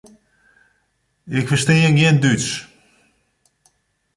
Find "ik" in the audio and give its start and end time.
1.37-1.45